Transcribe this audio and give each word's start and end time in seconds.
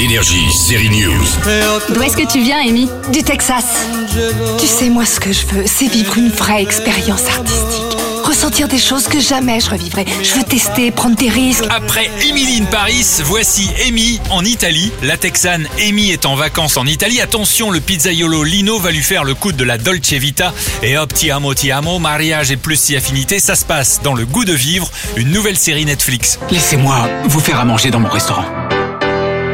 Énergie, 0.00 0.50
série 0.52 0.88
news. 0.88 1.24
D'où 1.94 2.02
est-ce 2.02 2.16
que 2.16 2.26
tu 2.26 2.40
viens, 2.40 2.58
Amy? 2.58 2.88
Du 3.12 3.22
Texas. 3.22 3.86
Tu 4.58 4.66
sais, 4.66 4.88
moi, 4.88 5.04
ce 5.04 5.20
que 5.20 5.32
je 5.32 5.46
veux, 5.46 5.64
c'est 5.66 5.88
vivre 5.88 6.16
une 6.16 6.30
vraie 6.30 6.62
expérience 6.62 7.26
artistique. 7.28 7.89
Ressentir 8.40 8.68
des 8.68 8.78
choses 8.78 9.06
que 9.06 9.20
jamais 9.20 9.60
je 9.60 9.68
revivrai. 9.68 10.06
Je 10.22 10.32
veux 10.32 10.42
tester, 10.42 10.90
prendre 10.90 11.14
des 11.14 11.28
risques. 11.28 11.66
Après 11.68 12.10
Emily 12.26 12.62
in 12.62 12.64
Paris, 12.64 13.04
voici 13.24 13.68
Amy 13.86 14.18
en 14.30 14.46
Italie. 14.46 14.90
La 15.02 15.18
Texane 15.18 15.68
Amy 15.78 16.08
est 16.10 16.24
en 16.24 16.36
vacances 16.36 16.78
en 16.78 16.86
Italie. 16.86 17.20
Attention, 17.20 17.70
le 17.70 17.80
pizzaiolo 17.80 18.42
Lino 18.42 18.78
va 18.78 18.92
lui 18.92 19.02
faire 19.02 19.24
le 19.24 19.34
coup 19.34 19.52
de 19.52 19.62
la 19.62 19.76
Dolce 19.76 20.14
Vita. 20.14 20.54
Et 20.82 20.96
hop, 20.96 21.12
ti 21.12 21.30
amo, 21.30 21.52
ti 21.52 21.70
amo, 21.70 21.98
mariage 21.98 22.50
et 22.50 22.56
plus 22.56 22.80
si 22.80 22.96
affinité, 22.96 23.40
ça 23.40 23.54
se 23.54 23.66
passe 23.66 24.00
dans 24.02 24.14
Le 24.14 24.24
Goût 24.24 24.46
de 24.46 24.54
Vivre, 24.54 24.90
une 25.16 25.32
nouvelle 25.32 25.58
série 25.58 25.84
Netflix. 25.84 26.38
Laissez-moi 26.50 27.10
vous 27.26 27.40
faire 27.40 27.60
à 27.60 27.66
manger 27.66 27.90
dans 27.90 28.00
mon 28.00 28.08
restaurant. 28.08 28.59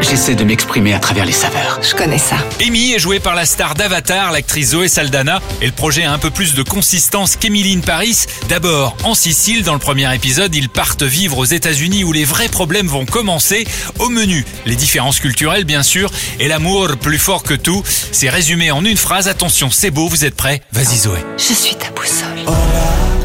J'essaie 0.00 0.34
de 0.34 0.44
m'exprimer 0.44 0.94
à 0.94 0.98
travers 0.98 1.24
les 1.24 1.32
saveurs. 1.32 1.80
Je 1.82 1.94
connais 1.94 2.18
ça. 2.18 2.36
Amy 2.64 2.92
est 2.92 2.98
jouée 2.98 3.18
par 3.18 3.34
la 3.34 3.44
star 3.44 3.74
d'Avatar, 3.74 4.30
l'actrice 4.30 4.70
Zoé 4.70 4.88
Saldana, 4.88 5.40
et 5.60 5.66
le 5.66 5.72
projet 5.72 6.04
a 6.04 6.12
un 6.12 6.18
peu 6.18 6.30
plus 6.30 6.54
de 6.54 6.62
consistance 6.62 7.36
qu'Emily 7.36 7.76
in 7.76 7.80
Paris. 7.80 8.26
D'abord, 8.48 8.96
en 9.04 9.14
Sicile, 9.14 9.62
dans 9.62 9.72
le 9.72 9.78
premier 9.78 10.14
épisode, 10.14 10.54
ils 10.54 10.68
partent 10.68 11.02
vivre 11.02 11.38
aux 11.38 11.44
États-Unis 11.44 12.04
où 12.04 12.12
les 12.12 12.24
vrais 12.24 12.48
problèmes 12.48 12.88
vont 12.88 13.06
commencer. 13.06 13.66
Au 13.98 14.08
menu, 14.08 14.44
les 14.64 14.76
différences 14.76 15.18
culturelles, 15.18 15.64
bien 15.64 15.82
sûr, 15.82 16.10
et 16.40 16.48
l'amour 16.48 16.96
plus 17.00 17.18
fort 17.18 17.42
que 17.42 17.54
tout. 17.54 17.82
C'est 18.12 18.30
résumé 18.30 18.70
en 18.70 18.84
une 18.84 18.96
phrase. 18.96 19.28
Attention, 19.28 19.70
c'est 19.70 19.90
beau, 19.90 20.08
vous 20.08 20.24
êtes 20.24 20.36
prêts? 20.36 20.62
Vas-y, 20.72 20.98
Zoé. 20.98 21.18
Je 21.36 21.52
suis 21.54 21.74
ta 21.74 21.90
boussole. 21.90 22.26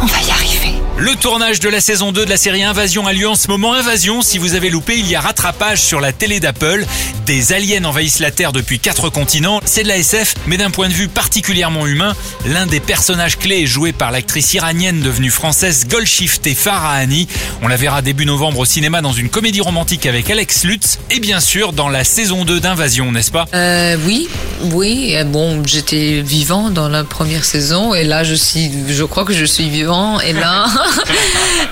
On 0.01 0.05
va 0.05 0.21
y 0.27 0.31
arriver. 0.31 0.60
Le 1.01 1.15
tournage 1.15 1.59
de 1.59 1.67
la 1.67 1.81
saison 1.81 2.11
2 2.11 2.25
de 2.25 2.29
la 2.29 2.37
série 2.37 2.61
Invasion 2.61 3.07
a 3.07 3.13
lieu 3.13 3.27
en 3.27 3.33
ce 3.33 3.47
moment. 3.47 3.73
Invasion, 3.73 4.21
si 4.21 4.37
vous 4.37 4.53
avez 4.53 4.69
loupé, 4.69 4.99
il 4.99 5.09
y 5.09 5.15
a 5.15 5.19
rattrapage 5.19 5.81
sur 5.81 5.99
la 5.99 6.13
télé 6.13 6.39
d'Apple. 6.39 6.85
Des 7.25 7.53
aliens 7.53 7.85
envahissent 7.85 8.19
la 8.19 8.29
Terre 8.29 8.51
depuis 8.51 8.77
quatre 8.77 9.09
continents. 9.09 9.61
C'est 9.65 9.81
de 9.81 9.87
la 9.87 9.97
SF, 9.97 10.35
mais 10.45 10.57
d'un 10.57 10.69
point 10.69 10.89
de 10.89 10.93
vue 10.93 11.07
particulièrement 11.07 11.87
humain. 11.87 12.13
L'un 12.45 12.67
des 12.67 12.79
personnages 12.79 13.39
clés 13.39 13.63
est 13.63 13.65
joué 13.65 13.93
par 13.93 14.11
l'actrice 14.11 14.53
iranienne 14.53 15.01
devenue 15.01 15.31
française 15.31 15.87
Golshifteh 15.89 16.53
Farahani. 16.53 17.27
On 17.63 17.67
la 17.67 17.77
verra 17.77 18.03
début 18.03 18.27
novembre 18.27 18.59
au 18.59 18.65
cinéma 18.65 19.01
dans 19.01 19.13
une 19.13 19.29
comédie 19.29 19.61
romantique 19.61 20.05
avec 20.05 20.29
Alex 20.29 20.65
Lutz. 20.65 20.99
Et 21.09 21.19
bien 21.19 21.39
sûr, 21.39 21.73
dans 21.73 21.89
la 21.89 22.03
saison 22.03 22.45
2 22.45 22.59
d'Invasion, 22.59 23.11
n'est-ce 23.11 23.31
pas? 23.31 23.47
Euh, 23.55 23.97
oui, 24.05 24.29
oui. 24.73 25.15
Bon, 25.25 25.63
j'étais 25.65 26.21
vivant 26.21 26.69
dans 26.69 26.89
la 26.89 27.03
première 27.03 27.43
saison 27.43 27.95
et 27.95 28.03
là, 28.03 28.23
je 28.23 28.35
suis, 28.35 28.69
je 28.87 29.03
crois 29.03 29.25
que 29.25 29.33
je 29.33 29.45
suis 29.45 29.67
vivant. 29.67 30.19
Et 30.19 30.33
là, 30.33 30.67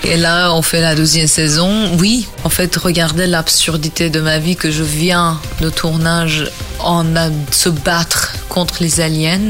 et 0.03 0.17
là, 0.17 0.53
on 0.53 0.61
fait 0.61 0.81
la 0.81 0.95
deuxième 0.95 1.27
saison. 1.27 1.97
Oui, 1.97 2.27
en 2.43 2.49
fait, 2.49 2.75
regardez 2.75 3.27
l'absurdité 3.27 4.09
de 4.09 4.19
ma 4.21 4.39
vie 4.39 4.55
que 4.55 4.71
je 4.71 4.83
viens 4.83 5.39
de 5.61 5.69
tournage 5.69 6.51
en 6.79 7.05
se 7.51 7.69
battre 7.69 8.33
contre 8.49 8.77
les 8.81 9.01
aliens. 9.01 9.49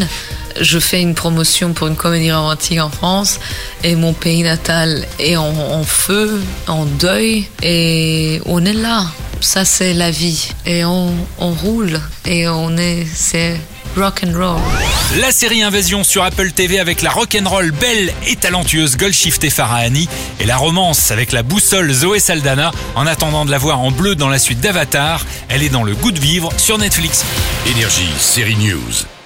Je 0.60 0.80
fais 0.80 1.02
une 1.02 1.16
promotion 1.16 1.74
pour 1.74 1.88
une 1.88 1.96
comédie 1.96 2.32
romantique 2.32 2.80
en 2.80 2.90
France 2.90 3.40
et 3.84 3.96
mon 3.96 4.14
pays 4.14 4.44
natal 4.44 5.06
est 5.20 5.38
en, 5.38 5.84
feu, 5.84 6.42
en 6.68 6.86
deuil 6.86 7.48
et 7.62 8.42
on 8.46 8.66
est 8.66 8.74
là. 8.74 9.06
Ça 9.42 9.64
c'est 9.64 9.94
la 9.94 10.12
vie 10.12 10.50
et 10.66 10.84
on, 10.84 11.14
on 11.38 11.52
roule 11.52 12.02
et 12.26 12.50
on 12.50 12.76
est 12.78 13.06
rock 13.96 14.24
and 14.26 14.38
roll. 14.38 14.60
La 15.20 15.32
série 15.32 15.62
Invasion 15.62 16.04
sur 16.04 16.24
Apple 16.24 16.52
TV 16.52 16.80
avec 16.80 17.02
la 17.02 17.10
rock'n'roll 17.10 17.72
belle 17.72 18.14
et 18.28 18.36
talentueuse 18.36 18.98
Golshifteh 18.98 19.50
Farahani 19.50 20.08
et 20.40 20.46
la 20.46 20.58
romance 20.58 21.12
avec 21.12 21.32
la 21.32 21.44
boussole 21.44 21.92
Zoé 21.92 22.20
Saldana. 22.20 22.72
En 22.96 23.08
attendant 23.08 23.46
de 23.46 23.52
la 23.52 23.58
voir 23.58 23.80
en 23.80 23.92
bleu 23.92 24.16
dans 24.16 24.30
la 24.30 24.40
suite 24.40 24.60
d'Avatar, 24.60 25.26
elle 25.50 25.64
est 25.64 25.70
dans 25.70 25.84
le 25.84 25.96
goût 25.96 26.12
de 26.12 26.20
vivre 26.20 26.52
sur 26.58 26.78
Netflix. 26.78 27.26
Énergie, 27.68 28.10
série 28.18 28.56
news. 28.56 29.19